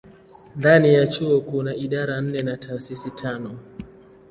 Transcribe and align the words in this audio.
Ndani 0.55 0.93
ya 0.93 1.07
chuo 1.07 1.41
kuna 1.41 1.75
idara 1.75 2.21
nne 2.21 2.39
na 2.43 2.57
taasisi 2.57 3.11
tano. 3.11 3.59